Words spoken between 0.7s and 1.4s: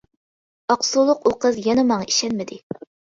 ئاقسۇلۇق ئۇ